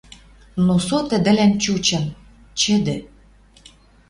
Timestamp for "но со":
0.65-0.97